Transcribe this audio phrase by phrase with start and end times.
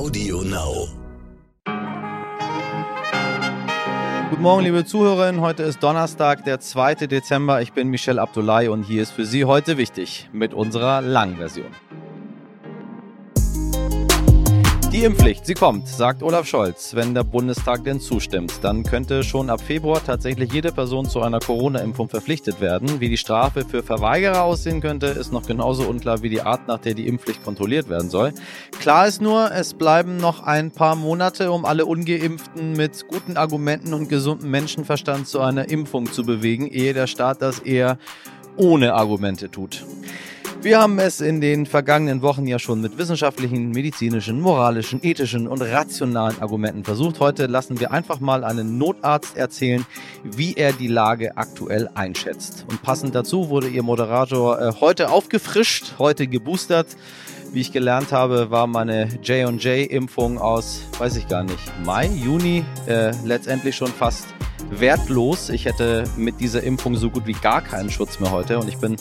[0.00, 0.88] Audio Now.
[4.30, 5.42] Guten Morgen, liebe Zuhörerinnen.
[5.42, 7.06] Heute ist Donnerstag, der 2.
[7.06, 7.60] Dezember.
[7.60, 11.66] Ich bin Michel Abdullahi und hier ist für Sie heute wichtig mit unserer langen Version.
[14.92, 16.96] Die Impfpflicht, sie kommt, sagt Olaf Scholz.
[16.96, 21.38] Wenn der Bundestag denn zustimmt, dann könnte schon ab Februar tatsächlich jede Person zu einer
[21.38, 22.98] Corona-Impfung verpflichtet werden.
[22.98, 26.78] Wie die Strafe für Verweigerer aussehen könnte, ist noch genauso unklar wie die Art, nach
[26.78, 28.34] der die Impfpflicht kontrolliert werden soll.
[28.80, 33.94] Klar ist nur, es bleiben noch ein paar Monate, um alle Ungeimpften mit guten Argumenten
[33.94, 37.96] und gesundem Menschenverstand zu einer Impfung zu bewegen, ehe der Staat das eher
[38.56, 39.84] ohne Argumente tut.
[40.62, 45.62] Wir haben es in den vergangenen Wochen ja schon mit wissenschaftlichen, medizinischen, moralischen, ethischen und
[45.62, 47.18] rationalen Argumenten versucht.
[47.18, 49.86] Heute lassen wir einfach mal einen Notarzt erzählen,
[50.22, 52.66] wie er die Lage aktuell einschätzt.
[52.68, 56.88] Und passend dazu wurde Ihr Moderator äh, heute aufgefrischt, heute geboostert.
[57.52, 63.12] Wie ich gelernt habe, war meine J&J-Impfung aus, weiß ich gar nicht, Mai, Juni, äh,
[63.24, 64.26] letztendlich schon fast
[64.70, 65.50] wertlos.
[65.50, 68.78] Ich hätte mit dieser Impfung so gut wie gar keinen Schutz mehr heute und ich
[68.78, 68.96] bin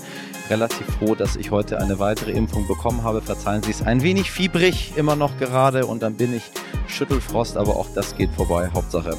[0.50, 3.22] relativ froh, dass ich heute eine weitere Impfung bekommen habe.
[3.22, 6.44] Verzeihen Sie es, ein wenig fiebrig immer noch gerade und dann bin ich
[6.88, 8.70] Schüttelfrost, aber auch das geht vorbei.
[8.74, 9.16] Hauptsache,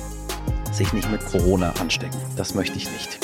[0.73, 2.19] sich nicht mit Corona anstecken.
[2.37, 3.19] Das möchte ich nicht.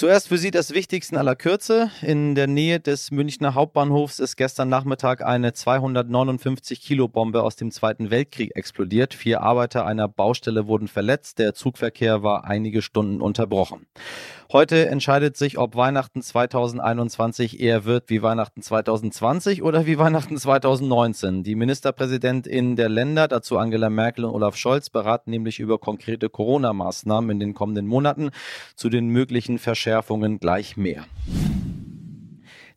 [0.00, 1.90] Zuerst für Sie das Wichtigste aller Kürze.
[2.00, 7.70] In der Nähe des Münchner Hauptbahnhofs ist gestern Nachmittag eine 259 Kilo Bombe aus dem
[7.70, 9.12] Zweiten Weltkrieg explodiert.
[9.12, 11.38] Vier Arbeiter einer Baustelle wurden verletzt.
[11.38, 13.84] Der Zugverkehr war einige Stunden unterbrochen.
[14.52, 21.44] Heute entscheidet sich, ob Weihnachten 2021 eher wird wie Weihnachten 2020 oder wie Weihnachten 2019.
[21.44, 27.30] Die Ministerpräsidentinnen der Länder, dazu Angela Merkel und Olaf Scholz, beraten nämlich über konkrete Corona-Maßnahmen
[27.30, 28.30] in den kommenden Monaten.
[28.74, 31.04] Zu den möglichen Verschärfungen gleich mehr.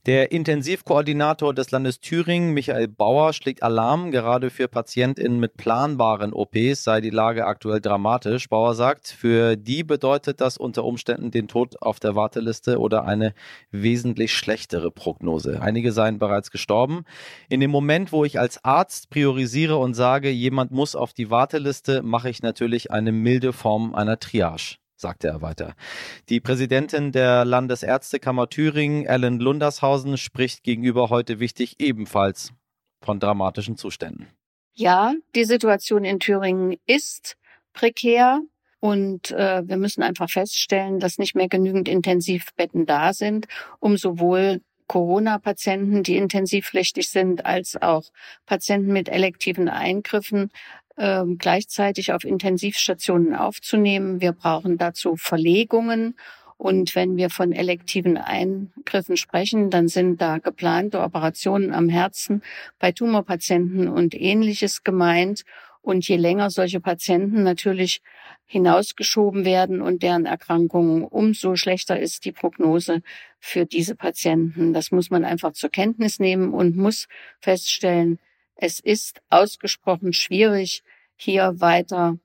[0.05, 4.11] Der Intensivkoordinator des Landes Thüringen, Michael Bauer, schlägt Alarm.
[4.11, 8.49] Gerade für PatientInnen mit planbaren OPs sei die Lage aktuell dramatisch.
[8.49, 13.33] Bauer sagt, für die bedeutet das unter Umständen den Tod auf der Warteliste oder eine
[13.71, 15.61] wesentlich schlechtere Prognose.
[15.61, 17.05] Einige seien bereits gestorben.
[17.47, 22.03] In dem Moment, wo ich als Arzt priorisiere und sage, jemand muss auf die Warteliste,
[22.03, 25.75] mache ich natürlich eine milde Form einer Triage sagte er weiter.
[26.29, 32.53] Die Präsidentin der Landesärztekammer Thüringen, Ellen Lundershausen, spricht gegenüber heute wichtig ebenfalls
[33.03, 34.27] von dramatischen Zuständen.
[34.73, 37.37] Ja, die Situation in Thüringen ist
[37.73, 38.41] prekär
[38.79, 43.47] und äh, wir müssen einfach feststellen, dass nicht mehr genügend Intensivbetten da sind,
[43.79, 48.03] um sowohl Corona-Patienten, die intensivpflichtig sind, als auch
[48.45, 50.51] Patienten mit elektiven Eingriffen
[50.97, 54.21] ähm, gleichzeitig auf Intensivstationen aufzunehmen.
[54.21, 56.15] Wir brauchen dazu Verlegungen.
[56.57, 62.41] Und wenn wir von elektiven Eingriffen sprechen, dann sind da geplante Operationen am Herzen
[62.79, 65.43] bei Tumorpatienten und ähnliches gemeint.
[65.81, 68.01] Und je länger solche Patienten natürlich
[68.45, 73.01] hinausgeschoben werden und deren Erkrankungen, umso schlechter ist die Prognose
[73.39, 74.73] für diese Patienten.
[74.73, 77.07] Das muss man einfach zur Kenntnis nehmen und muss
[77.41, 78.19] feststellen,
[78.55, 80.83] es ist ausgesprochen schwierig,
[81.15, 82.17] hier weiter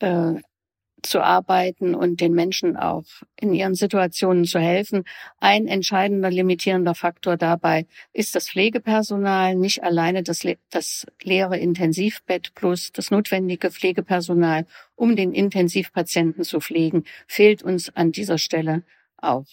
[0.00, 0.34] äh,
[1.02, 3.04] zu arbeiten und den Menschen auch
[3.38, 5.04] in ihren Situationen zu helfen.
[5.38, 12.92] Ein entscheidender limitierender Faktor dabei ist das Pflegepersonal, nicht alleine das, das leere Intensivbett plus
[12.92, 18.82] das notwendige Pflegepersonal, um den Intensivpatienten zu pflegen, fehlt uns an dieser Stelle
[19.16, 19.46] auch.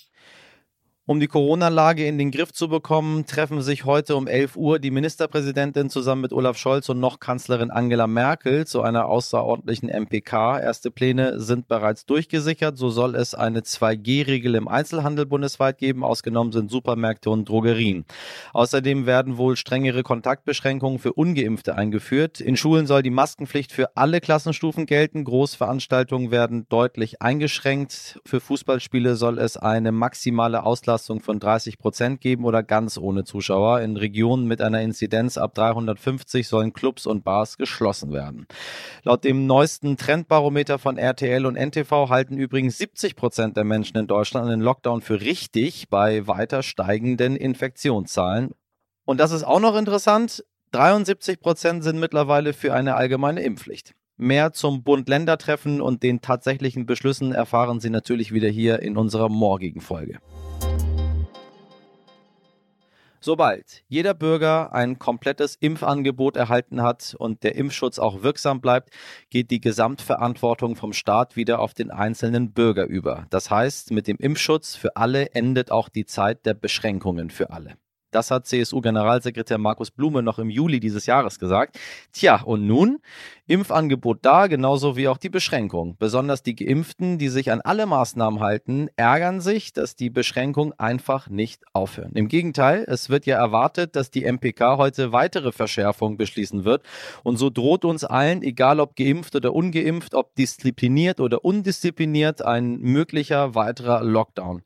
[1.05, 4.89] Um die Corona-Lage in den Griff zu bekommen, treffen sich heute um 11 Uhr die
[4.89, 10.59] Ministerpräsidentin zusammen mit Olaf Scholz und noch Kanzlerin Angela Merkel zu einer außerordentlichen MPK.
[10.59, 12.77] Erste Pläne sind bereits durchgesichert.
[12.77, 16.05] So soll es eine 2G-Regel im Einzelhandel bundesweit geben.
[16.05, 18.05] Ausgenommen sind Supermärkte und Drogerien.
[18.53, 22.39] Außerdem werden wohl strengere Kontaktbeschränkungen für Ungeimpfte eingeführt.
[22.39, 25.25] In Schulen soll die Maskenpflicht für alle Klassenstufen gelten.
[25.25, 28.21] Großveranstaltungen werden deutlich eingeschränkt.
[28.25, 33.23] Für Fußballspiele soll es eine maximale Auslastung Auslastung von 30 Prozent geben oder ganz ohne
[33.23, 33.81] Zuschauer.
[33.81, 38.45] In Regionen mit einer Inzidenz ab 350 sollen Clubs und Bars geschlossen werden.
[39.01, 44.05] Laut dem neuesten Trendbarometer von RTL und NTV halten übrigens 70 Prozent der Menschen in
[44.05, 48.51] Deutschland den Lockdown für richtig bei weiter steigenden Infektionszahlen.
[49.03, 50.45] Und das ist auch noch interessant.
[50.73, 53.93] 73 Prozent sind mittlerweile für eine allgemeine Impfpflicht.
[54.17, 59.81] Mehr zum Bund-Länder-Treffen und den tatsächlichen Beschlüssen erfahren Sie natürlich wieder hier in unserer morgigen
[59.81, 60.19] Folge.
[63.25, 68.89] Sobald jeder Bürger ein komplettes Impfangebot erhalten hat und der Impfschutz auch wirksam bleibt,
[69.29, 73.25] geht die Gesamtverantwortung vom Staat wieder auf den einzelnen Bürger über.
[73.29, 77.77] Das heißt, mit dem Impfschutz für alle endet auch die Zeit der Beschränkungen für alle.
[78.13, 81.79] Das hat CSU-Generalsekretär Markus Blume noch im Juli dieses Jahres gesagt.
[82.11, 82.99] Tja, und nun?
[83.45, 85.97] Impfangebot da, genauso wie auch die Beschränkung.
[85.99, 91.27] Besonders die Geimpften, die sich an alle Maßnahmen halten, ärgern sich, dass die Beschränkungen einfach
[91.27, 92.13] nicht aufhören.
[92.13, 96.83] Im Gegenteil, es wird ja erwartet, dass die MPK heute weitere Verschärfungen beschließen wird.
[97.23, 102.77] Und so droht uns allen, egal ob geimpft oder ungeimpft, ob diszipliniert oder undiszipliniert, ein
[102.79, 104.61] möglicher weiterer Lockdown.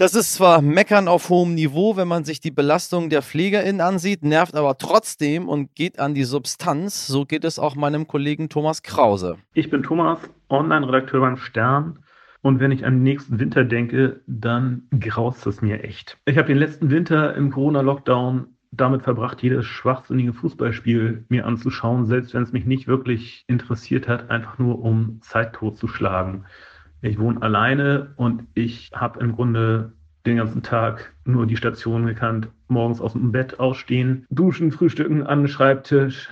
[0.00, 4.22] Das ist zwar Meckern auf hohem Niveau, wenn man sich die Belastung der PflegerInnen ansieht,
[4.22, 7.06] nervt aber trotzdem und geht an die Substanz.
[7.06, 9.36] So geht es auch meinem Kollegen Thomas Krause.
[9.52, 10.18] Ich bin Thomas,
[10.48, 11.98] Online-Redakteur beim Stern.
[12.40, 16.16] Und wenn ich an den nächsten Winter denke, dann graust es mir echt.
[16.24, 22.32] Ich habe den letzten Winter im Corona-Lockdown damit verbracht, jedes schwachsinnige Fußballspiel mir anzuschauen, selbst
[22.32, 26.46] wenn es mich nicht wirklich interessiert hat, einfach nur um Zeit totzuschlagen.
[27.02, 29.92] Ich wohne alleine und ich habe im Grunde
[30.26, 32.48] den ganzen Tag nur die Station gekannt.
[32.68, 36.28] Morgens aus dem Bett ausstehen, duschen, frühstücken an den Schreibtisch,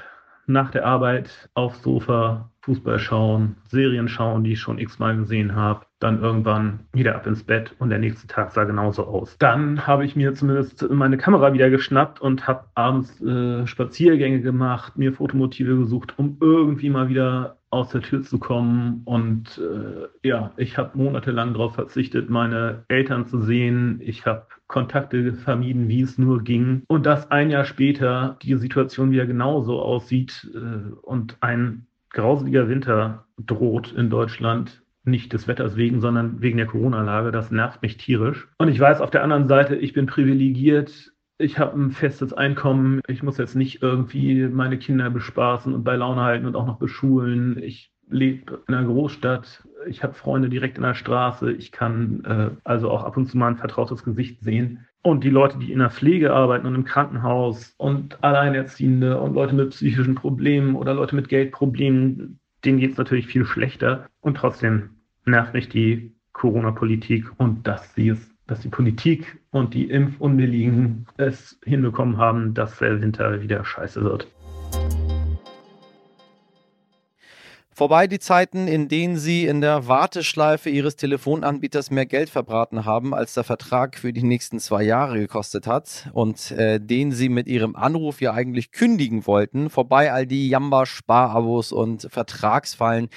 [0.47, 5.87] nach der Arbeit aufs Sofa, Fußball schauen, Serien schauen, die ich schon x-mal gesehen habe,
[6.01, 9.37] dann irgendwann wieder ab ins Bett und der nächste Tag sah genauso aus.
[9.39, 14.97] Dann habe ich mir zumindest meine Kamera wieder geschnappt und habe abends äh, Spaziergänge gemacht,
[14.99, 19.03] mir Fotomotive gesucht, um irgendwie mal wieder aus der Tür zu kommen.
[19.05, 24.01] Und äh, ja, ich habe monatelang darauf verzichtet, meine Eltern zu sehen.
[24.03, 26.83] Ich habe Kontakte vermieden, wie es nur ging.
[26.89, 31.87] Und dass ein Jahr später die Situation wieder genauso aussieht äh, und ein
[32.19, 37.33] grauseliger Winter droht in Deutschland, nicht des Wetters wegen, sondern wegen der Corona-Lage.
[37.33, 38.49] Das nervt mich tierisch.
[38.59, 43.01] Und ich weiß auf der anderen Seite, ich bin privilegiert ich habe ein festes Einkommen,
[43.07, 46.79] ich muss jetzt nicht irgendwie meine Kinder bespaßen und bei Laune halten und auch noch
[46.79, 47.63] beschulen.
[47.63, 52.51] Ich lebe in einer Großstadt, ich habe Freunde direkt in der Straße, ich kann äh,
[52.65, 54.88] also auch ab und zu mal ein vertrautes Gesicht sehen.
[55.03, 59.55] Und die Leute, die in der Pflege arbeiten und im Krankenhaus und Alleinerziehende und Leute
[59.55, 64.07] mit psychischen Problemen oder Leute mit Geldproblemen, denen geht es natürlich viel schlechter.
[64.21, 64.91] Und trotzdem
[65.25, 71.61] nervt mich die Corona-Politik und dass sie es dass die Politik und die Impfunwilligen es
[71.65, 74.27] hinbekommen haben, dass der Winter wieder scheiße wird.
[77.79, 83.15] Vorbei die Zeiten, in denen Sie in der Warteschleife Ihres Telefonanbieters mehr Geld verbraten haben,
[83.15, 87.47] als der Vertrag für die nächsten zwei Jahre gekostet hat und äh, den Sie mit
[87.47, 89.71] Ihrem Anruf ja eigentlich kündigen wollten.
[89.71, 93.11] Vorbei all die Jamba-Sparabos und Vertragsfallen,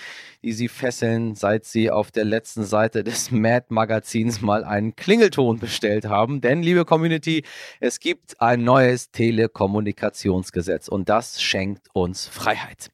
[0.44, 6.06] die Sie fesseln, seit Sie auf der letzten Seite des Mad-Magazins mal einen Klingelton bestellt
[6.06, 6.40] haben.
[6.40, 7.44] Denn, liebe Community,
[7.80, 12.92] es gibt ein neues Telekommunikationsgesetz und das schenkt uns Freiheit.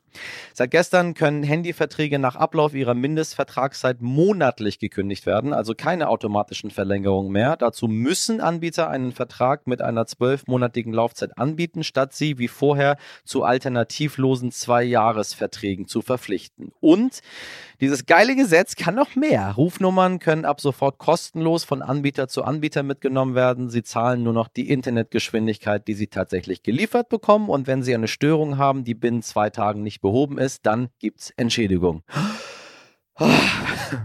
[0.54, 7.32] Seit gestern können Handyverträge nach Ablauf ihrer Mindestvertragszeit monatlich gekündigt werden, also keine automatischen Verlängerungen
[7.32, 7.58] mehr.
[7.58, 13.44] Dazu müssen Anbieter einen Vertrag mit einer zwölfmonatigen Laufzeit anbieten, statt sie wie vorher zu
[13.44, 16.72] alternativlosen Zwei-Jahres-Verträgen zu verpflichten.
[16.80, 17.22] Und
[17.80, 19.52] dieses geile Gesetz kann noch mehr.
[19.52, 23.70] Rufnummern können ab sofort kostenlos von Anbieter zu Anbieter mitgenommen werden.
[23.70, 27.50] Sie zahlen nur noch die Internetgeschwindigkeit, die sie tatsächlich geliefert bekommen.
[27.50, 31.32] Und wenn sie eine Störung haben, die binnen zwei Tagen nicht behoben ist, dann gibt's
[31.38, 32.04] Entschädigung.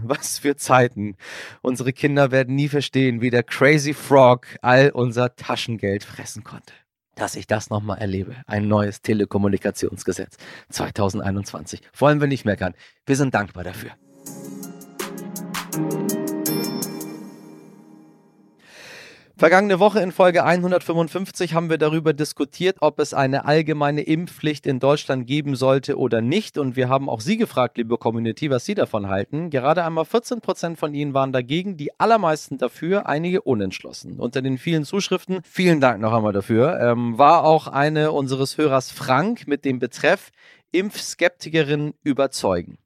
[0.03, 1.17] Was für Zeiten.
[1.61, 6.73] Unsere Kinder werden nie verstehen, wie der Crazy Frog all unser Taschengeld fressen konnte
[7.15, 8.35] dass ich das nochmal erlebe.
[8.47, 10.37] Ein neues Telekommunikationsgesetz
[10.69, 11.81] 2021.
[11.97, 12.73] Wollen wir nicht meckern.
[13.05, 13.91] Wir sind dankbar dafür.
[19.35, 24.79] Vergangene Woche in Folge 155 haben wir darüber diskutiert, ob es eine allgemeine Impfpflicht in
[24.79, 26.59] Deutschland geben sollte oder nicht.
[26.59, 29.49] Und wir haben auch Sie gefragt, liebe Community, was Sie davon halten.
[29.49, 34.19] Gerade einmal 14 Prozent von Ihnen waren dagegen, die allermeisten dafür, einige unentschlossen.
[34.19, 38.91] Unter den vielen Zuschriften, vielen Dank noch einmal dafür, ähm, war auch eine unseres Hörers
[38.91, 40.29] Frank mit dem Betreff
[40.73, 42.77] Impfskeptikerin überzeugen.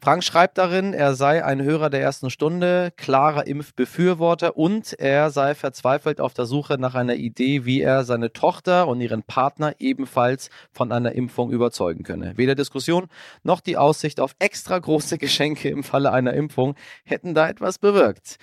[0.00, 5.54] Frank schreibt darin, er sei ein Hörer der ersten Stunde, klarer Impfbefürworter und er sei
[5.54, 10.50] verzweifelt auf der Suche nach einer Idee, wie er seine Tochter und ihren Partner ebenfalls
[10.72, 12.36] von einer Impfung überzeugen könne.
[12.36, 13.06] Weder Diskussion
[13.42, 16.74] noch die Aussicht auf extra große Geschenke im Falle einer Impfung
[17.04, 18.38] hätten da etwas bewirkt.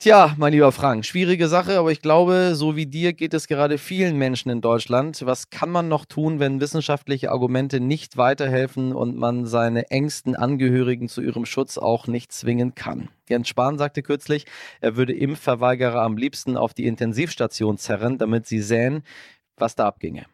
[0.00, 3.78] Tja, mein lieber Frank, schwierige Sache, aber ich glaube, so wie dir geht es gerade
[3.78, 5.24] vielen Menschen in Deutschland.
[5.24, 11.08] Was kann man noch tun, wenn wissenschaftliche Argumente nicht weiterhelfen und man seine engsten Angehörigen
[11.08, 13.08] zu ihrem Schutz auch nicht zwingen kann?
[13.28, 14.46] Jens Spahn sagte kürzlich,
[14.80, 19.04] er würde Impfverweigerer am liebsten auf die Intensivstation zerren, damit sie sähen,
[19.56, 20.26] was da abginge.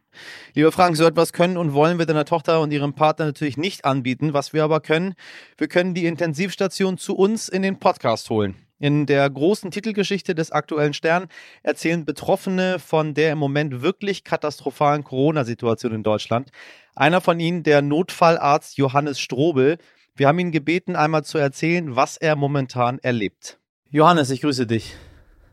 [0.55, 3.85] Lieber Frank, so etwas können und wollen wir deiner Tochter und ihrem Partner natürlich nicht
[3.85, 4.33] anbieten.
[4.33, 5.15] Was wir aber können,
[5.59, 8.57] wir können die Intensivstation zu uns in den Podcast holen.
[8.81, 11.29] In der großen Titelgeschichte des aktuellen Stern
[11.63, 16.51] erzählen Betroffene von der im Moment wirklich katastrophalen Corona-Situation in Deutschland.
[16.97, 19.77] Einer von ihnen, der Notfallarzt Johannes Strobel.
[20.17, 23.59] Wir haben ihn gebeten, einmal zu erzählen, was er momentan erlebt.
[23.91, 24.97] Johannes, ich grüße dich.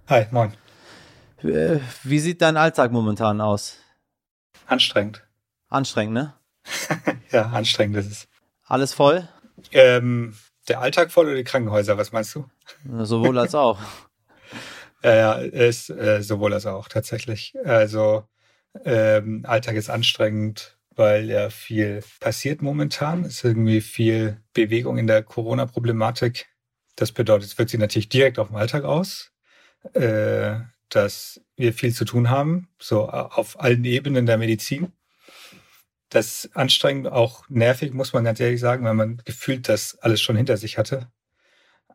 [0.08, 0.54] Hi, moin.
[1.44, 3.78] Äh, wie sieht dein Alltag momentan aus?
[4.68, 5.28] Anstrengend.
[5.68, 6.34] Anstrengend, ne?
[7.32, 8.28] ja, anstrengend ist es.
[8.64, 9.28] Alles voll?
[9.74, 10.34] Ähm,
[10.68, 12.46] der Alltag voll oder die Krankenhäuser, was meinst du?
[13.04, 13.80] Sowohl als auch.
[15.04, 17.54] ja, ja, ist äh, sowohl als auch tatsächlich.
[17.64, 18.24] Also
[18.86, 23.24] ähm, Alltag ist anstrengend, weil ja viel passiert momentan.
[23.24, 26.48] Es ist irgendwie viel Bewegung in der Corona-Problematik.
[26.96, 29.32] Das bedeutet, es wirkt sich natürlich direkt auf den Alltag aus,
[29.94, 30.56] äh,
[30.90, 34.92] dass wir viel zu tun haben, so auf allen Ebenen der Medizin
[36.10, 40.22] das ist anstrengend, auch nervig, muss man ganz ehrlich sagen, weil man gefühlt das alles
[40.22, 41.12] schon hinter sich hatte.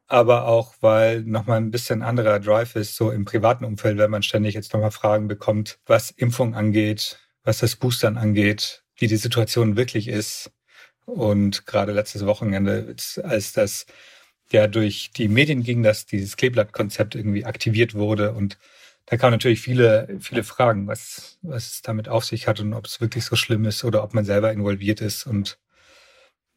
[0.06, 4.22] Aber auch, weil nochmal ein bisschen anderer Drive ist, so im privaten Umfeld, wenn man
[4.22, 9.76] ständig jetzt nochmal Fragen bekommt, was Impfung angeht, was das Boostern angeht, wie die Situation
[9.76, 10.52] wirklich ist.
[11.06, 13.86] Und gerade letztes Wochenende, als das
[14.50, 18.58] ja durch die Medien ging, dass dieses Kleeblattkonzept irgendwie aktiviert wurde und
[19.06, 22.86] da kamen natürlich viele, viele Fragen, was, was es damit auf sich hat und ob
[22.86, 25.58] es wirklich so schlimm ist oder ob man selber involviert ist und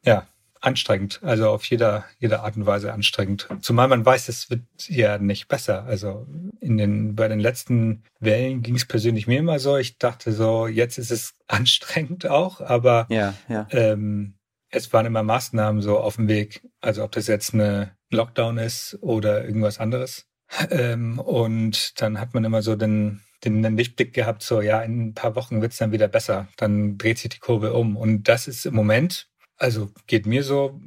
[0.04, 0.28] ja,
[0.62, 1.20] anstrengend.
[1.24, 3.48] Also auf jeder, jeder Art und Weise anstrengend.
[3.62, 5.84] Zumal man weiß, es wird ja nicht besser.
[5.84, 6.28] Also
[6.60, 9.78] in den, bei den letzten Wellen ging es persönlich mir immer so.
[9.78, 13.68] Ich dachte so, jetzt ist es anstrengend auch, aber ja, ja.
[13.72, 14.36] Ähm,
[14.70, 16.62] es waren immer Maßnahmen so auf dem Weg.
[16.82, 20.28] Also ob das jetzt eine Lockdown ist oder irgendwas anderes.
[20.70, 25.08] Ähm, und dann hat man immer so den, den, den Lichtblick gehabt, so ja, in
[25.08, 26.48] ein paar Wochen wird's dann wieder besser.
[26.58, 27.98] Dann dreht sich die Kurve um.
[27.98, 30.80] Und das ist im Moment, also geht mir so,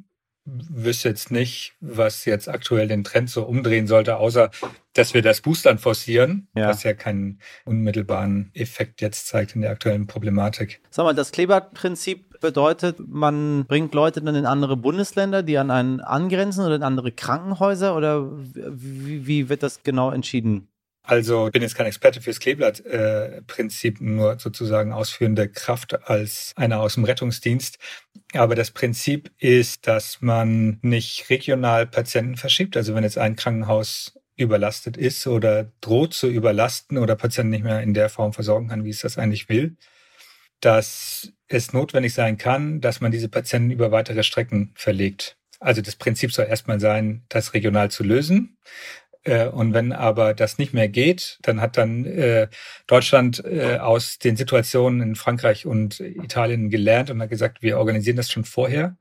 [0.70, 4.50] wüsste jetzt nicht, was jetzt aktuell den Trend so umdrehen sollte, außer
[4.94, 6.68] dass wir das Boostern forcieren, ja.
[6.68, 10.80] was ja keinen unmittelbaren Effekt jetzt zeigt in der aktuellen Problematik.
[10.90, 16.00] Sag mal, das Kleberprinzip bedeutet, man bringt Leute dann in andere Bundesländer, die an einen
[16.00, 20.68] angrenzen oder in andere Krankenhäuser oder wie, wie wird das genau entschieden?
[21.08, 26.80] Also ich bin jetzt kein Experte fürs Kleeblatt-Prinzip, äh, nur sozusagen ausführende Kraft als einer
[26.80, 27.78] aus dem Rettungsdienst.
[28.34, 32.76] Aber das Prinzip ist, dass man nicht regional Patienten verschiebt.
[32.76, 37.80] Also wenn jetzt ein Krankenhaus überlastet ist oder droht zu überlasten oder Patienten nicht mehr
[37.80, 39.78] in der Form versorgen kann, wie es das eigentlich will,
[40.60, 45.38] dass es notwendig sein kann, dass man diese Patienten über weitere Strecken verlegt.
[45.58, 48.58] Also das Prinzip soll erstmal sein, das regional zu lösen.
[49.24, 52.48] Äh, und wenn aber das nicht mehr geht, dann hat dann äh,
[52.86, 58.16] Deutschland äh, aus den Situationen in Frankreich und Italien gelernt und hat gesagt, wir organisieren
[58.16, 58.96] das schon vorher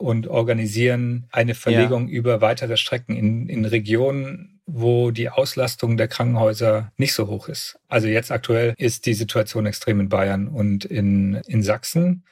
[0.00, 2.14] und organisieren eine Verlegung ja.
[2.14, 7.78] über weitere Strecken in, in Regionen, wo die Auslastung der Krankenhäuser nicht so hoch ist.
[7.88, 12.24] Also jetzt aktuell ist die Situation extrem in Bayern und in, in Sachsen.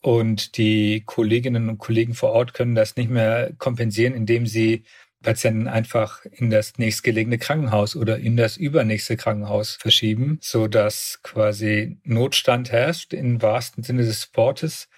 [0.00, 4.84] Und die Kolleginnen und Kollegen vor Ort können das nicht mehr kompensieren, indem sie
[5.22, 11.98] Patienten einfach in das nächstgelegene Krankenhaus oder in das übernächste Krankenhaus verschieben, so dass quasi
[12.04, 14.88] Notstand herrscht im wahrsten Sinne des Wortes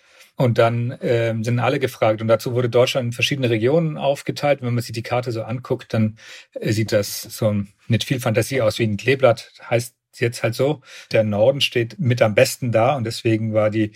[0.41, 2.23] und dann äh, sind alle gefragt.
[2.23, 4.63] Und dazu wurde Deutschland in verschiedene Regionen aufgeteilt.
[4.63, 6.17] wenn man sich die Karte so anguckt, dann
[6.55, 9.53] äh, sieht das so mit viel Fantasie aus wie ein Kleeblatt.
[9.69, 12.97] Heißt jetzt halt so, der Norden steht mit am besten da.
[12.97, 13.93] Und deswegen war die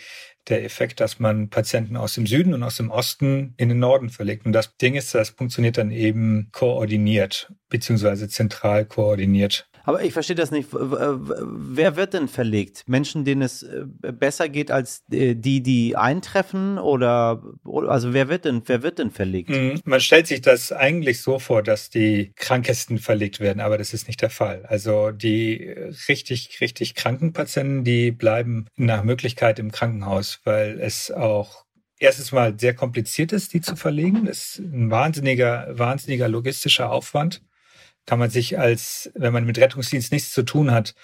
[0.48, 4.10] der Effekt, dass man Patienten aus dem Süden und aus dem Osten in den Norden
[4.10, 4.44] verlegt.
[4.44, 9.68] Und das Ding ist, das funktioniert dann eben koordiniert, beziehungsweise zentral koordiniert.
[9.84, 10.68] Aber ich verstehe das nicht.
[10.72, 12.84] Wer wird denn verlegt?
[12.86, 16.78] Menschen, denen es äh, besser geht als äh, die, die eintreffen?
[16.78, 19.50] Oder, also wer wird denn, wer wird denn verlegt?
[19.50, 19.80] Mhm.
[19.84, 24.08] Man stellt sich das eigentlich so vor, dass die Krankesten verlegt werden, aber das ist
[24.08, 24.64] nicht der Fall.
[24.66, 25.74] Also die
[26.08, 31.64] richtig, richtig kranken Patienten, die bleiben nach Möglichkeit im Krankenhaus, weil es auch
[31.98, 34.24] erstens mal sehr kompliziert ist, die zu verlegen.
[34.24, 37.42] Das ist ein wahnsinniger, wahnsinniger logistischer Aufwand
[38.06, 40.94] kann man sich als, wenn man mit Rettungsdienst nichts zu tun hat,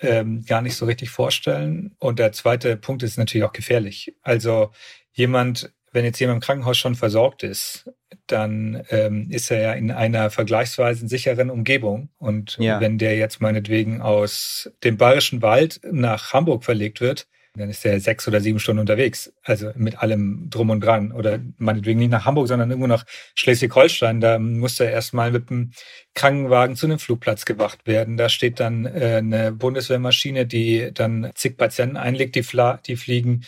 [0.00, 1.94] ähm, gar nicht so richtig vorstellen.
[1.98, 4.14] Und der zweite Punkt ist natürlich auch gefährlich.
[4.22, 4.70] Also
[5.12, 7.90] jemand wenn jetzt jemand im Krankenhaus schon versorgt ist,
[8.26, 12.10] dann ähm, ist er ja in einer vergleichsweise sicheren Umgebung.
[12.18, 12.80] Und ja.
[12.80, 17.26] wenn der jetzt meinetwegen aus dem Bayerischen Wald nach Hamburg verlegt wird,
[17.56, 19.32] dann ist er sechs oder sieben Stunden unterwegs.
[19.42, 21.12] Also mit allem drum und dran.
[21.12, 23.04] Oder meinetwegen nicht nach Hamburg, sondern irgendwo nach
[23.34, 24.20] Schleswig-Holstein.
[24.20, 25.72] Da muss er erstmal mit dem
[26.14, 28.16] Krankenwagen zu einem Flugplatz gewacht werden.
[28.16, 32.44] Da steht dann äh, eine Bundeswehrmaschine, die dann zig Patienten einlegt, die,
[32.86, 33.44] die fliegen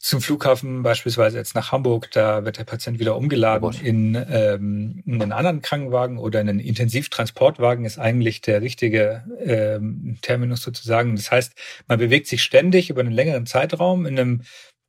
[0.00, 5.02] zum Flughafen, beispielsweise jetzt nach Hamburg, da wird der Patient wieder umgeladen oh in, ähm,
[5.04, 11.16] in einen anderen Krankenwagen oder in einen Intensivtransportwagen, ist eigentlich der richtige ähm, Terminus sozusagen.
[11.16, 11.52] Das heißt,
[11.86, 14.42] man bewegt sich ständig über einen längeren Zeitraum in einem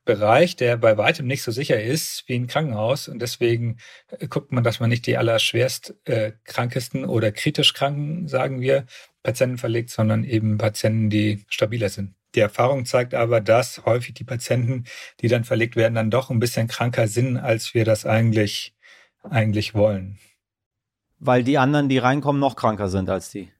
[0.06, 3.10] Bereich, der bei weitem nicht so sicher ist wie ein Krankenhaus.
[3.10, 3.78] Und deswegen
[4.18, 8.86] äh, guckt man, dass man nicht die allerschwerst äh, krankesten oder kritisch kranken, sagen wir,
[9.24, 12.16] Patienten verlegt, sondern eben Patienten, die stabiler sind.
[12.36, 14.86] Die Erfahrung zeigt aber, dass häufig die Patienten,
[15.20, 18.74] die dann verlegt werden, dann doch ein bisschen kranker sind, als wir das eigentlich,
[19.24, 20.18] eigentlich wollen.
[21.20, 23.52] Weil die anderen, die reinkommen, noch kranker sind als die.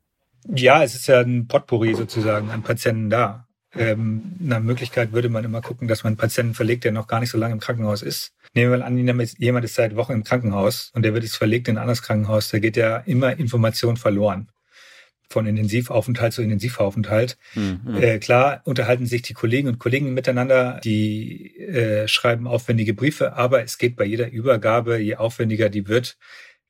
[0.48, 3.48] Ja, es ist ja ein Potpourri sozusagen an Patienten da.
[3.74, 7.20] Ähm, nach Möglichkeit würde man immer gucken, dass man einen Patienten verlegt, der noch gar
[7.20, 8.34] nicht so lange im Krankenhaus ist.
[8.54, 8.98] Nehmen wir mal an,
[9.38, 12.50] jemand ist seit Wochen im Krankenhaus und der wird jetzt verlegt in ein anderes Krankenhaus,
[12.50, 14.50] da geht ja immer Information verloren
[15.32, 17.38] von Intensivaufenthalt zu Intensivaufenthalt.
[17.56, 17.96] Mhm.
[17.96, 23.64] Äh, klar unterhalten sich die Kollegen und Kollegen miteinander, die äh, schreiben aufwendige Briefe, aber
[23.64, 26.18] es geht bei jeder Übergabe, je aufwendiger die wird,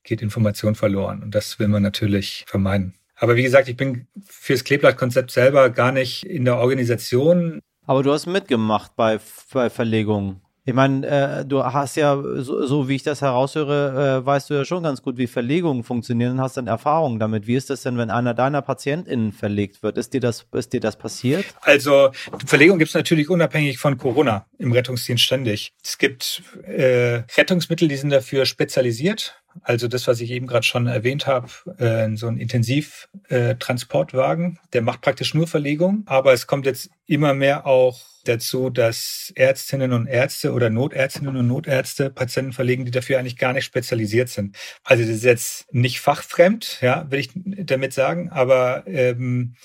[0.04, 1.22] geht Information verloren.
[1.24, 2.94] Und das will man natürlich vermeiden.
[3.16, 7.60] Aber wie gesagt, ich bin fürs Kleeblattkonzept selber gar nicht in der Organisation.
[7.86, 9.20] Aber du hast mitgemacht bei,
[9.54, 10.42] bei Verlegungen.
[10.64, 14.54] Ich meine, äh, du hast ja, so, so, wie ich das heraushöre, äh, weißt du
[14.54, 17.48] ja schon ganz gut, wie Verlegungen funktionieren und hast dann Erfahrungen damit.
[17.48, 19.98] Wie ist das denn, wenn einer deiner PatientInnen verlegt wird?
[19.98, 21.46] Ist dir das, ist dir das passiert?
[21.62, 22.12] Also,
[22.46, 25.74] Verlegung gibt es natürlich unabhängig von Corona im Rettungsdienst ständig.
[25.84, 29.41] Es gibt äh, Rettungsmittel, die sind dafür spezialisiert.
[29.62, 34.82] Also das, was ich eben gerade schon erwähnt habe, äh, so ein Intensivtransportwagen, äh, der
[34.82, 36.04] macht praktisch nur Verlegung.
[36.06, 41.48] Aber es kommt jetzt immer mehr auch dazu, dass Ärztinnen und Ärzte oder Notärztinnen und
[41.48, 44.56] Notärzte Patienten verlegen, die dafür eigentlich gar nicht spezialisiert sind.
[44.84, 49.56] Also das ist jetzt nicht fachfremd, ja, will ich damit sagen, aber ähm,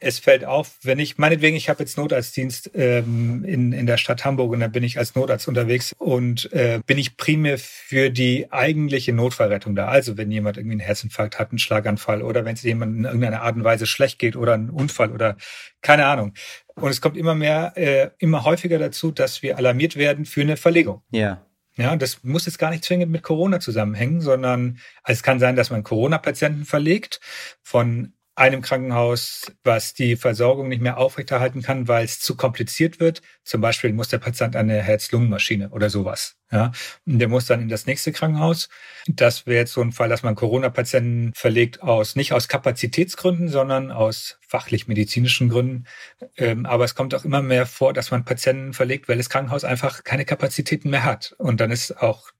[0.00, 4.24] es fällt auf, wenn ich, meinetwegen, ich habe jetzt Notarztdienst ähm, in, in der Stadt
[4.24, 8.50] Hamburg und da bin ich als Notarzt unterwegs und äh, bin ich primär für die
[8.50, 9.88] eigentliche Notfallrettung da.
[9.88, 13.42] Also wenn jemand irgendwie einen Herzinfarkt hat, einen Schlaganfall oder wenn es jemandem in irgendeiner
[13.42, 15.36] Art und Weise schlecht geht oder einen Unfall oder
[15.82, 16.32] keine Ahnung.
[16.76, 20.56] Und es kommt immer mehr, äh, immer häufiger dazu, dass wir alarmiert werden für eine
[20.56, 21.02] Verlegung.
[21.10, 21.46] Ja.
[21.76, 25.70] Ja, das muss jetzt gar nicht zwingend mit Corona zusammenhängen, sondern es kann sein, dass
[25.70, 27.20] man Corona-Patienten verlegt
[27.62, 33.20] von einem Krankenhaus, was die Versorgung nicht mehr aufrechterhalten kann, weil es zu kompliziert wird.
[33.44, 36.36] Zum Beispiel muss der Patient eine Herz-Lungen-Maschine oder sowas.
[36.50, 36.72] Ja,
[37.06, 38.70] und der muss dann in das nächste Krankenhaus.
[39.06, 43.92] Das wäre jetzt so ein Fall, dass man Corona-Patienten verlegt aus, nicht aus Kapazitätsgründen, sondern
[43.92, 45.84] aus fachlich-medizinischen Gründen.
[46.36, 49.64] Ähm, aber es kommt auch immer mehr vor, dass man Patienten verlegt, weil das Krankenhaus
[49.64, 51.34] einfach keine Kapazitäten mehr hat.
[51.38, 52.30] Und dann ist auch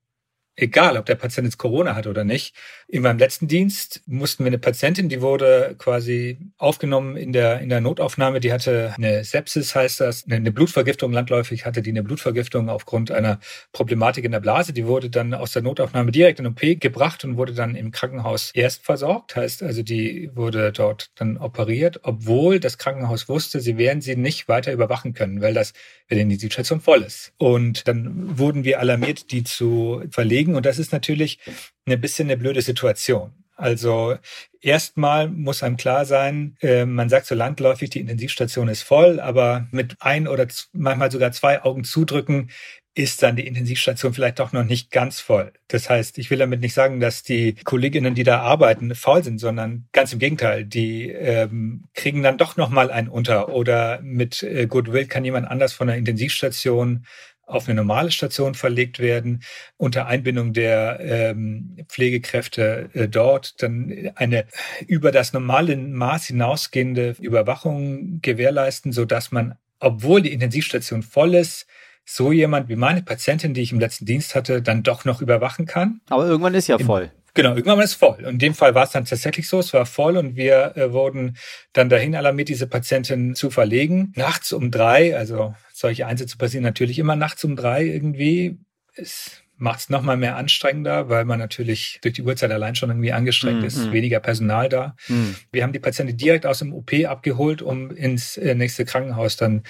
[0.57, 2.55] egal, ob der Patient jetzt Corona hat oder nicht.
[2.89, 7.69] In meinem letzten Dienst mussten wir eine Patientin, die wurde quasi aufgenommen in der, in
[7.69, 12.69] der Notaufnahme, die hatte eine Sepsis, heißt das, eine Blutvergiftung, landläufig hatte die eine Blutvergiftung
[12.69, 13.39] aufgrund einer
[13.73, 14.73] Problematik in der Blase.
[14.73, 18.51] Die wurde dann aus der Notaufnahme direkt in OP gebracht und wurde dann im Krankenhaus
[18.53, 19.37] erst versorgt.
[19.37, 24.49] Heißt also, die wurde dort dann operiert, obwohl das Krankenhaus wusste, sie werden sie nicht
[24.49, 25.73] weiter überwachen können, weil das,
[26.09, 27.33] wenn die Situation voll ist.
[27.39, 30.55] Und dann wurden wir alarmiert, die zu verlegen kriegen.
[30.55, 31.38] Und das ist natürlich
[31.87, 33.33] ein bisschen eine blöde Situation.
[33.57, 34.16] Also
[34.62, 39.68] erstmal muss einem klar sein, äh, man sagt so landläufig, die Intensivstation ist voll, aber
[39.70, 42.50] mit ein oder manchmal sogar zwei Augen zudrücken
[42.94, 45.53] ist dann die Intensivstation vielleicht doch noch nicht ganz voll.
[45.68, 49.38] Das heißt, ich will damit nicht sagen, dass die Kolleginnen, die da arbeiten, faul sind,
[49.38, 54.42] sondern ganz im Gegenteil, die ähm, kriegen dann doch noch mal einen unter oder mit
[54.42, 57.05] äh, Goodwill kann jemand anders von der Intensivstation
[57.51, 59.43] auf eine normale Station verlegt werden,
[59.77, 64.47] unter Einbindung der ähm, Pflegekräfte äh, dort dann eine
[64.87, 71.67] über das normale Maß hinausgehende Überwachung gewährleisten, so dass man, obwohl die Intensivstation voll ist,
[72.05, 75.67] so jemand wie meine Patientin, die ich im letzten Dienst hatte, dann doch noch überwachen
[75.67, 76.01] kann.
[76.09, 77.11] Aber irgendwann ist ja voll.
[77.35, 78.19] Genau, irgendwann war es voll.
[78.19, 80.93] Und in dem Fall war es dann tatsächlich so, es war voll und wir äh,
[80.93, 81.37] wurden
[81.73, 84.13] dann dahin alarmiert, diese Patientin zu verlegen.
[84.17, 88.59] Nachts um drei, also solche Einsätze passieren natürlich immer nachts um drei irgendwie.
[88.95, 93.12] Es macht es nochmal mehr anstrengender, weil man natürlich durch die Uhrzeit allein schon irgendwie
[93.12, 93.93] angestrengt mm, ist, mm.
[93.93, 94.97] weniger Personal da.
[95.09, 95.35] Mm.
[95.53, 99.62] Wir haben die Patientin direkt aus dem OP abgeholt, um ins äh, nächste Krankenhaus dann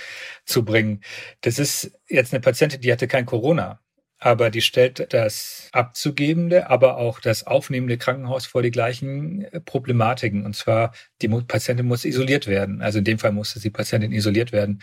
[0.44, 1.00] zu bringen.
[1.40, 3.80] Das ist jetzt eine Patientin, die hatte kein Corona.
[4.22, 10.44] aber die stellt das abzugebende, aber auch das aufnehmende Krankenhaus vor die gleichen äh, Problematiken.
[10.44, 12.80] Und zwar, die Patientin muss isoliert werden.
[12.80, 14.82] Also in dem Fall musste die Patientin isoliert werden.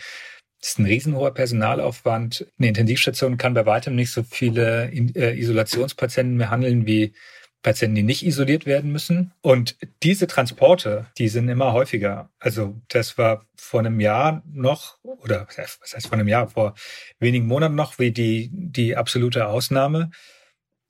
[0.60, 2.46] Das ist ein riesenhoher Personalaufwand.
[2.58, 7.14] Eine Intensivstation kann bei weitem nicht so viele äh, Isolationspatienten mehr handeln wie
[7.62, 9.32] Patienten, die nicht isoliert werden müssen.
[9.40, 12.30] Und diese Transporte, die sind immer häufiger.
[12.38, 16.74] Also das war vor einem Jahr noch, oder was heißt vor einem Jahr, vor
[17.18, 20.10] wenigen Monaten noch, wie die, die absolute Ausnahme.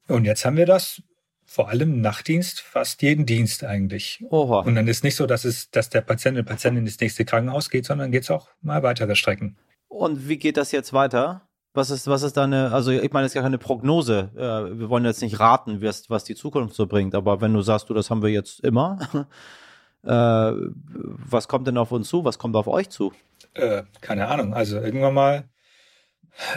[0.09, 1.02] Und jetzt haben wir das
[1.50, 4.22] vor allem Nachtdienst, fast jeden Dienst eigentlich.
[4.28, 4.61] Oha.
[4.61, 7.70] Und dann ist nicht so, dass es, dass der Patient oder Patientin ins nächste Krankenhaus
[7.70, 9.56] geht, sondern geht es auch mal weitere Strecken.
[9.88, 11.48] Und wie geht das jetzt weiter?
[11.72, 14.30] Was ist, was ist deine, also ich meine, es ist ja keine Prognose.
[14.37, 17.62] Äh, wir wollen jetzt nicht raten, was, was die Zukunft so bringt, aber wenn du
[17.62, 18.98] sagst, du, das haben wir jetzt immer,
[20.02, 22.26] äh, was kommt denn auf uns zu?
[22.26, 23.14] Was kommt auf euch zu?
[23.54, 24.52] Äh, keine Ahnung.
[24.52, 25.48] Also irgendwann mal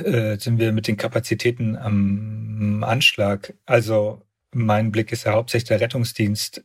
[0.04, 3.54] äh, sind wir mit den Kapazitäten am Anschlag.
[3.66, 4.22] Also
[4.54, 6.64] mein Blick ist ja hauptsächlich der Rettungsdienst.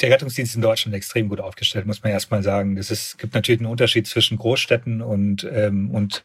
[0.00, 2.76] Der Rettungsdienst in Deutschland extrem gut aufgestellt, muss man erstmal sagen.
[2.76, 6.24] Es gibt natürlich einen Unterschied zwischen Großstädten und, ähm, und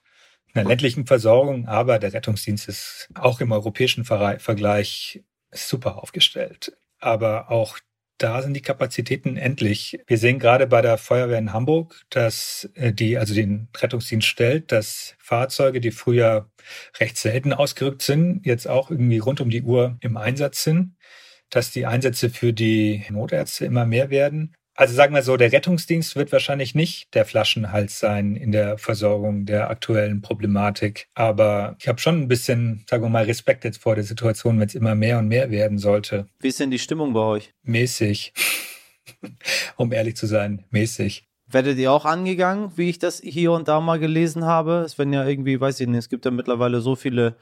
[0.54, 6.78] einer ländlichen Versorgung, aber der Rettungsdienst ist auch im europäischen Vergleich super aufgestellt.
[7.00, 7.78] Aber auch
[8.24, 10.00] da sind die Kapazitäten endlich.
[10.08, 14.72] Wir sehen gerade bei der Feuerwehr in Hamburg, dass äh, die, also den Rettungsdienst stellt,
[14.72, 16.50] dass Fahrzeuge, die früher
[17.00, 20.96] recht selten ausgerückt sind, jetzt auch irgendwie rund um die Uhr im Einsatz sind,
[21.50, 26.16] dass die Einsätze für die Notärzte immer mehr werden also sagen wir so, der Rettungsdienst
[26.16, 31.08] wird wahrscheinlich nicht der Flaschenhals sein in der Versorgung der aktuellen Problematik.
[31.14, 34.68] Aber ich habe schon ein bisschen, sagen wir mal, Respekt jetzt vor der Situation, wenn
[34.68, 36.28] es immer mehr und mehr werden sollte.
[36.40, 37.54] Wie ist denn die Stimmung bei euch?
[37.64, 38.34] Mäßig.
[39.78, 41.26] um ehrlich zu sein, mäßig.
[41.48, 44.84] Werdet ihr auch angegangen, wie ich das hier und da mal gelesen habe?
[44.86, 47.36] Es werden ja irgendwie, weiß ich nicht, es gibt ja mittlerweile so viele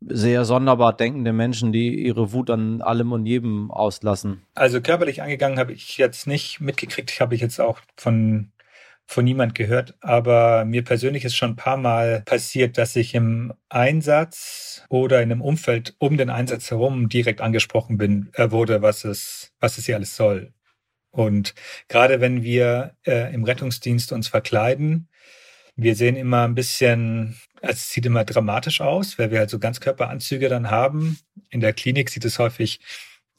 [0.00, 4.42] sehr sonderbar denkende Menschen, die ihre Wut an allem und jedem auslassen.
[4.54, 8.52] Also körperlich angegangen habe ich jetzt nicht mitgekriegt, habe ich jetzt auch von
[9.10, 13.54] von niemand gehört, aber mir persönlich ist schon ein paar Mal passiert, dass ich im
[13.70, 19.06] Einsatz oder in einem Umfeld um den Einsatz herum direkt angesprochen bin, äh, wurde, was
[19.06, 20.52] es, was es hier alles soll.
[21.10, 21.54] Und
[21.88, 25.07] gerade wenn wir äh, im Rettungsdienst uns verkleiden,
[25.78, 30.48] wir sehen immer ein bisschen, es sieht immer dramatisch aus, weil wir halt so Ganzkörperanzüge
[30.48, 31.18] dann haben.
[31.50, 32.80] In der Klinik sieht es häufig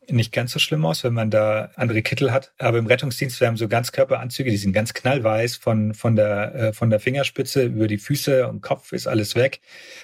[0.10, 2.54] nicht ganz so schlimm aus, wenn man da andere Kittel hat.
[2.58, 6.73] Aber im Rettungsdienst, wir haben so Ganzkörperanzüge, die sind ganz knallweiß von, von, der, äh,
[6.73, 9.60] von der Fingerspitze über die Füße und Kopf ist alles weg.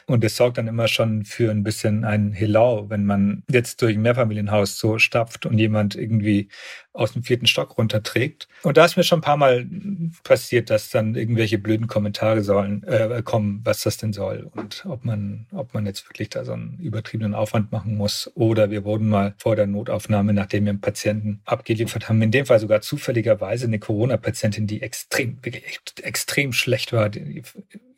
[0.05, 3.95] Und das sorgt dann immer schon für ein bisschen ein Helau, wenn man jetzt durch
[3.95, 6.49] ein Mehrfamilienhaus so stapft und jemand irgendwie
[6.95, 8.47] aus dem vierten Stock runterträgt.
[8.63, 9.67] Und da ist mir schon ein paar Mal
[10.23, 15.05] passiert, dass dann irgendwelche blöden Kommentare sollen, äh, kommen, was das denn soll und ob
[15.05, 18.31] man, ob man jetzt wirklich da so einen übertriebenen Aufwand machen muss.
[18.35, 22.45] Oder wir wurden mal vor der Notaufnahme, nachdem wir einen Patienten abgeliefert haben, in dem
[22.45, 27.43] Fall sogar zufälligerweise eine Corona-Patientin, die extrem, wirklich extrem schlecht war, die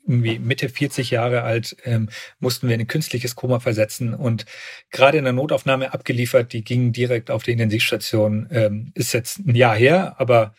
[0.08, 4.46] irgendwie Mitte 40 Jahre alt, ähm, mussten wir in ein künstliches Koma versetzen und
[4.92, 8.48] gerade in der Notaufnahme abgeliefert, die ging direkt auf die Intensivstation.
[8.52, 10.54] Ähm, ist jetzt ein Jahr her, aber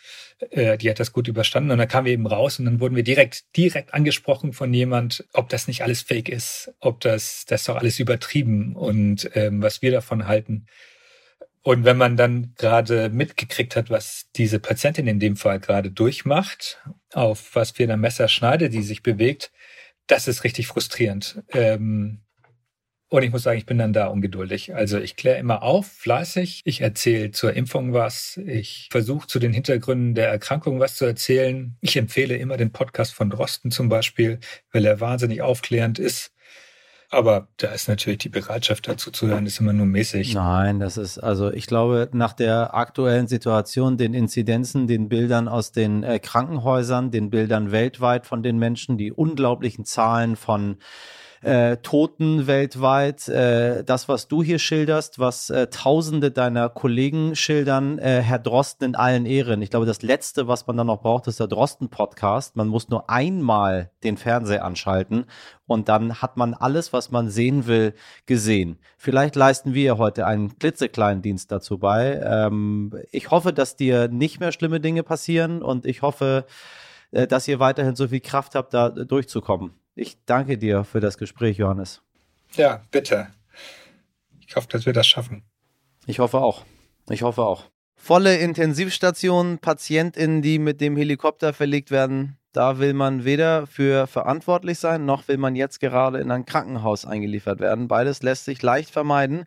[0.51, 2.97] äh, die hat das gut überstanden und dann kamen wir eben raus und dann wurden
[2.97, 7.65] wir direkt direkt angesprochen von jemand, ob das nicht alles Fake ist, ob das das
[7.65, 10.67] doch alles übertrieben und ähm, was wir davon halten.
[11.69, 16.83] Und wenn man dann gerade mitgekriegt hat, was diese Patientin in dem Fall gerade durchmacht,
[17.13, 19.53] auf was für eine Messerschneide die sich bewegt,
[20.07, 21.43] das ist richtig frustrierend.
[21.51, 22.23] Ähm,
[23.11, 24.75] und ich muss sagen, ich bin dann da ungeduldig.
[24.75, 26.63] Also ich kläre immer auf, fleißig.
[26.65, 28.39] Ich erzähle zur Impfung was.
[28.47, 31.77] Ich versuche zu den Hintergründen der Erkrankung was zu erzählen.
[31.83, 34.41] Ich empfehle immer den Podcast von Drosten zum Beispiel,
[34.73, 36.33] weil er wahnsinnig aufklärend ist.
[37.11, 40.35] Aber da ist natürlich die Bereitschaft dazu zu hören, ist immer nur mäßig.
[40.35, 45.73] Nein, das ist, also ich glaube, nach der aktuellen Situation, den Inzidenzen, den Bildern aus
[45.73, 50.77] den äh, Krankenhäusern, den Bildern weltweit von den Menschen, die unglaublichen Zahlen von
[51.43, 53.29] äh, Toten weltweit.
[53.29, 58.89] Äh, das, was du hier schilderst, was äh, Tausende deiner Kollegen schildern, äh, Herr Drosten
[58.89, 59.63] in allen Ehren.
[59.63, 62.57] Ich glaube, das Letzte, was man dann noch braucht, ist der Drosten-Podcast.
[62.57, 65.25] Man muss nur einmal den Fernseher anschalten
[65.67, 67.95] und dann hat man alles, was man sehen will,
[68.27, 68.79] gesehen.
[68.97, 72.21] Vielleicht leisten wir heute einen klitzekleinen Dienst dazu bei.
[72.25, 76.47] Ähm, ich hoffe, dass dir nicht mehr schlimme Dinge passieren und ich hoffe,
[77.11, 79.78] äh, dass ihr weiterhin so viel Kraft habt, da durchzukommen.
[79.99, 82.03] Ich danke dir für das Gespräch, Johannes.
[82.55, 83.27] Ja, bitte.
[84.47, 85.43] Ich hoffe, dass wir das schaffen.
[86.07, 86.65] Ich hoffe auch.
[87.11, 87.65] Ich hoffe auch.
[87.97, 94.79] Volle Intensivstationen, PatientInnen, die mit dem Helikopter verlegt werden, Da will man weder für verantwortlich
[94.79, 97.89] sein, noch will man jetzt gerade in ein Krankenhaus eingeliefert werden.
[97.89, 99.45] Beides lässt sich leicht vermeiden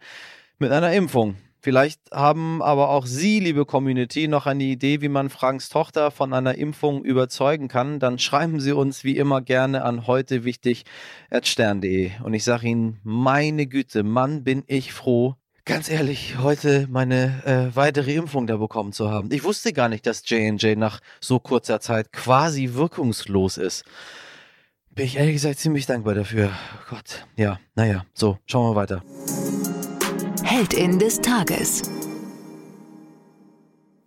[0.59, 1.37] mit einer Impfung.
[1.63, 6.33] Vielleicht haben aber auch Sie, liebe Community, noch eine Idee, wie man Franks Tochter von
[6.33, 7.99] einer Impfung überzeugen kann.
[7.99, 10.41] Dann schreiben Sie uns wie immer gerne an heute.
[10.43, 17.75] Und ich sage Ihnen, meine Güte, Mann, bin ich froh, ganz ehrlich, heute meine äh,
[17.75, 19.29] weitere Impfung da bekommen zu haben.
[19.31, 23.83] Ich wusste gar nicht, dass J&J nach so kurzer Zeit quasi wirkungslos ist.
[24.89, 26.51] Bin ich ehrlich gesagt ziemlich dankbar dafür.
[26.89, 29.03] Gott, ja, naja, so, schauen wir weiter.
[30.53, 31.81] Heldin des Tages.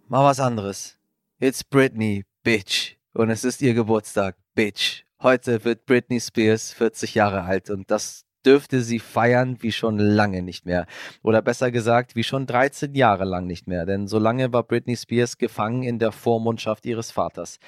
[0.09, 0.98] Mal was anderes.
[1.40, 2.98] It's Britney, Bitch.
[3.14, 5.04] Und es ist ihr Geburtstag, Bitch.
[5.22, 10.42] Heute wird Britney Spears 40 Jahre alt und das dürfte sie feiern wie schon lange
[10.42, 10.85] nicht mehr.
[11.22, 13.87] Oder besser gesagt, wie schon 13 Jahre lang nicht mehr.
[13.87, 17.59] Denn so lange war Britney Spears gefangen in der Vormundschaft ihres Vaters.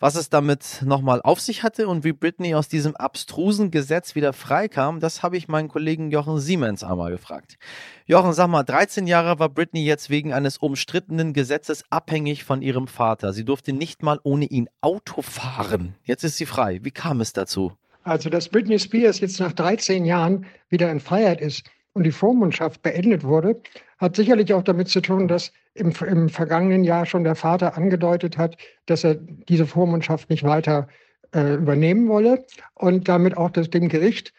[0.00, 4.32] Was es damit nochmal auf sich hatte und wie Britney aus diesem abstrusen Gesetz wieder
[4.32, 7.58] freikam, das habe ich meinen Kollegen Jochen Siemens einmal gefragt.
[8.06, 12.86] Jochen, sag mal, 13 Jahre war Britney jetzt wegen eines umstrittenen Gesetzes abhängig von ihrem
[12.86, 13.32] Vater.
[13.32, 15.96] Sie durfte nicht mal ohne ihn Auto fahren.
[16.04, 16.78] Jetzt ist sie frei.
[16.84, 17.72] Wie kam es dazu?
[18.04, 22.82] Also, dass Britney Spears jetzt nach 13 Jahren wieder in Freiheit ist und die Vormundschaft
[22.82, 23.60] beendet wurde,
[23.98, 28.38] hat sicherlich auch damit zu tun, dass im, im vergangenen Jahr schon der Vater angedeutet
[28.38, 30.88] hat, dass er diese Vormundschaft nicht weiter
[31.34, 34.32] äh, übernehmen wolle und damit auch das, dem Gericht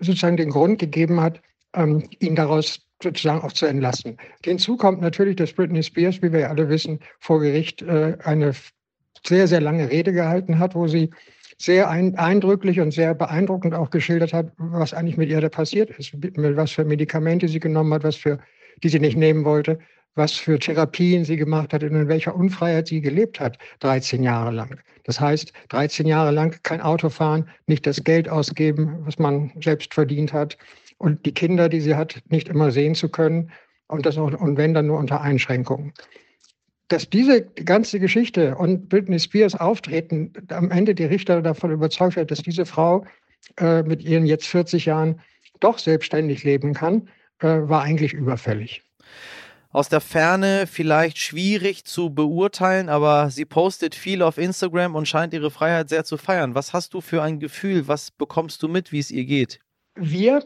[0.00, 1.40] sozusagen den Grund gegeben hat,
[1.74, 4.16] ähm, ihn daraus sozusagen auch zu entlassen.
[4.44, 8.54] Hinzu kommt natürlich, dass Britney Spears, wie wir ja alle wissen, vor Gericht äh, eine
[9.24, 11.10] sehr, sehr lange Rede gehalten hat, wo sie
[11.58, 15.90] sehr ein, eindrücklich und sehr beeindruckend auch geschildert hat, was eigentlich mit ihr da passiert
[15.90, 18.38] ist, was für Medikamente sie genommen hat, was für,
[18.82, 19.78] die sie nicht nehmen wollte,
[20.14, 24.50] was für Therapien sie gemacht hat und in welcher Unfreiheit sie gelebt hat, 13 Jahre
[24.50, 24.80] lang.
[25.04, 29.94] Das heißt, 13 Jahre lang kein Auto fahren, nicht das Geld ausgeben, was man selbst
[29.94, 30.58] verdient hat
[30.98, 33.50] und die Kinder, die sie hat, nicht immer sehen zu können
[33.88, 35.92] und das auch, und wenn dann nur unter Einschränkungen
[36.88, 42.30] dass diese ganze Geschichte und Britney Spears Auftreten am Ende die Richter davon überzeugt hat,
[42.30, 43.04] dass diese Frau
[43.58, 45.20] äh, mit ihren jetzt 40 Jahren
[45.60, 47.08] doch selbstständig leben kann,
[47.40, 48.82] äh, war eigentlich überfällig.
[49.70, 55.34] Aus der Ferne vielleicht schwierig zu beurteilen, aber sie postet viel auf Instagram und scheint
[55.34, 56.54] ihre Freiheit sehr zu feiern.
[56.54, 57.86] Was hast du für ein Gefühl?
[57.88, 59.60] Was bekommst du mit, wie es ihr geht?
[59.96, 60.44] Wir,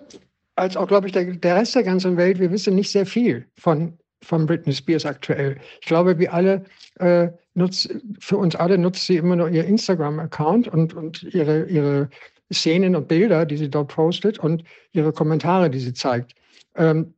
[0.56, 3.46] als auch, glaube ich, der, der Rest der ganzen Welt, wir wissen nicht sehr viel
[3.56, 5.56] von von Britney Spears aktuell.
[5.80, 6.64] Ich glaube, wir alle
[6.98, 12.10] äh, nutzt, für uns alle nutzt sie immer nur ihr Instagram-Account und, und ihre, ihre
[12.52, 16.34] Szenen und Bilder, die sie dort postet und ihre Kommentare, die sie zeigt.
[16.74, 17.14] Ähm,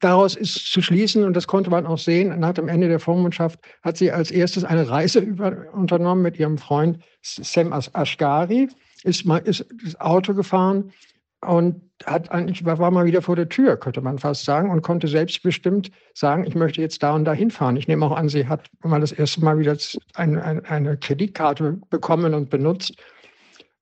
[0.00, 3.60] daraus ist zu schließen, und das konnte man auch sehen, nach dem Ende der Vormundschaft
[3.82, 8.68] hat sie als erstes eine Reise über, unternommen mit ihrem Freund Sam Ashgari,
[9.04, 10.92] ist, ist das Auto gefahren
[11.40, 15.08] und hat eigentlich, war mal wieder vor der Tür, könnte man fast sagen, und konnte
[15.08, 17.76] selbstbestimmt sagen, ich möchte jetzt da und da hinfahren.
[17.76, 19.76] Ich nehme auch an, sie hat mal das erste Mal wieder
[20.14, 22.94] eine, eine, eine Kreditkarte bekommen und benutzt.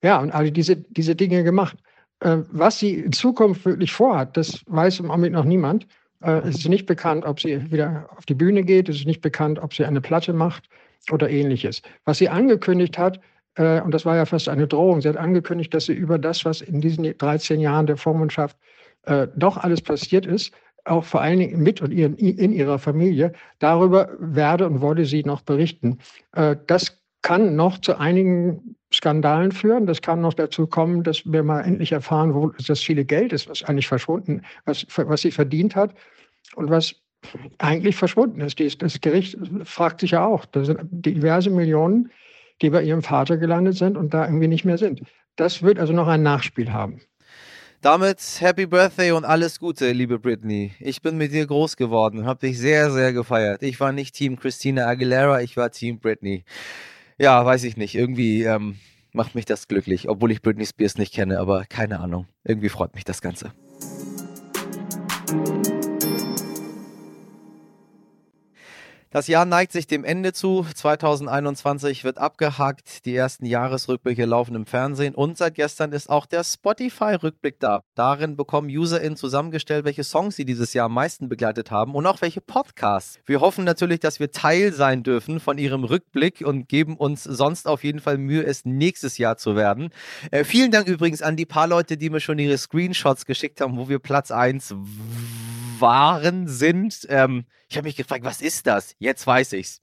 [0.02, 1.76] Ja, und all diese, diese Dinge gemacht.
[2.20, 5.86] Äh, was sie in Zukunft wirklich vorhat, das weiß im Augenblick noch niemand.
[6.22, 8.88] Äh, es ist nicht bekannt, ob sie wieder auf die Bühne geht.
[8.88, 10.68] Es ist nicht bekannt, ob sie eine Platte macht
[11.10, 11.82] oder ähnliches.
[12.04, 13.20] Was sie angekündigt hat,
[13.56, 15.00] äh, und das war ja fast eine Drohung.
[15.00, 18.56] Sie hat angekündigt, dass sie über das, was in diesen 13 Jahren der Vormundschaft
[19.02, 20.52] äh, doch alles passiert ist,
[20.84, 25.24] auch vor allen Dingen mit und ihren, in ihrer Familie, darüber werde und wolle sie
[25.24, 25.98] noch berichten.
[26.32, 29.86] Äh, das kann noch zu einigen Skandalen führen.
[29.86, 33.48] Das kann noch dazu kommen, dass wir mal endlich erfahren, wo das viele Geld ist,
[33.48, 35.92] was eigentlich verschwunden, was, was sie verdient hat
[36.54, 36.94] und was
[37.58, 38.60] eigentlich verschwunden ist.
[38.80, 42.10] Das Gericht fragt sich ja auch, da sind diverse Millionen,
[42.62, 45.02] die bei ihrem Vater gelandet sind und da irgendwie nicht mehr sind.
[45.36, 47.00] Das wird also noch ein Nachspiel haben.
[47.82, 50.72] Damit Happy Birthday und alles Gute, liebe Britney.
[50.80, 53.62] Ich bin mit dir groß geworden, habe dich sehr, sehr gefeiert.
[53.62, 56.44] Ich war nicht Team Christina Aguilera, ich war Team Britney.
[57.18, 57.94] Ja, weiß ich nicht.
[57.94, 58.76] Irgendwie ähm,
[59.12, 62.26] macht mich das glücklich, obwohl ich Britney Spears nicht kenne, aber keine Ahnung.
[62.44, 63.52] Irgendwie freut mich das Ganze.
[69.16, 70.66] Das Jahr neigt sich dem Ende zu.
[70.74, 73.06] 2021 wird abgehakt.
[73.06, 77.82] Die ersten Jahresrückblicke laufen im Fernsehen und seit gestern ist auch der Spotify-Rückblick da.
[77.94, 82.20] Darin bekommen UserInnen zusammengestellt, welche Songs sie dieses Jahr am meisten begleitet haben und auch
[82.20, 83.18] welche Podcasts.
[83.24, 87.68] Wir hoffen natürlich, dass wir Teil sein dürfen von ihrem Rückblick und geben uns sonst
[87.68, 89.94] auf jeden Fall Mühe, es nächstes Jahr zu werden.
[90.30, 93.78] Äh, vielen Dank übrigens an die paar Leute, die mir schon ihre Screenshots geschickt haben,
[93.78, 94.74] wo wir Platz 1
[95.80, 97.06] waren, sind.
[97.08, 98.94] Ähm, Ich habe mich gefragt, was ist das?
[98.98, 99.80] Jetzt weiß ich's.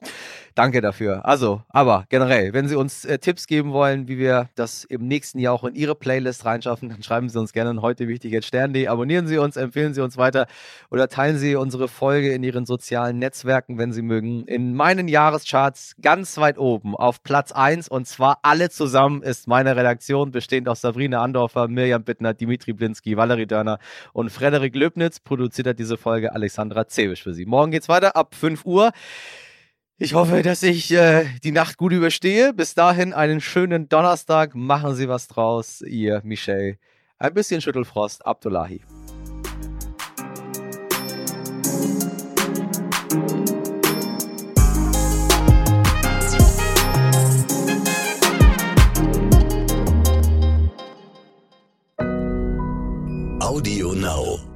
[0.56, 1.26] Danke dafür.
[1.26, 5.40] Also, aber generell, wenn Sie uns äh, Tipps geben wollen, wie wir das im nächsten
[5.40, 8.88] Jahr auch in Ihre Playlist reinschaffen, dann schreiben Sie uns gerne heute wichtig jetzt Stern.de.
[8.88, 10.46] Abonnieren Sie uns, empfehlen Sie uns weiter
[10.92, 14.46] oder teilen Sie unsere Folge in Ihren sozialen Netzwerken, wenn Sie mögen.
[14.46, 19.76] In meinen Jahrescharts ganz weit oben auf Platz 1 und zwar alle zusammen ist meine
[19.76, 23.80] Redaktion, bestehend aus Sabrina Andorfer, Mirjam Bittner, Dimitri Blinski, Valerie Dörner
[24.14, 25.20] und Frederik Löbnitz.
[25.20, 27.48] Produziert hat diese Folge Alexandra Zewisch für Sie.
[27.48, 28.92] Morgen geht's weiter ab 5 Uhr.
[30.04, 32.52] Ich hoffe, dass ich äh, die Nacht gut überstehe.
[32.52, 34.54] Bis dahin einen schönen Donnerstag.
[34.54, 35.80] Machen Sie was draus.
[35.80, 36.78] Ihr Michel.
[37.20, 38.26] Ein bisschen Schüttelfrost.
[38.26, 38.82] Abdullahi.
[53.40, 54.53] Audio Now.